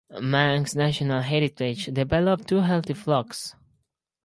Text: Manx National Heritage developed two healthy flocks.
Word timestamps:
Manx 0.19 0.73
National 0.73 1.21
Heritage 1.21 1.85
developed 1.93 2.47
two 2.47 2.61
healthy 2.61 2.95
flocks. 2.95 3.53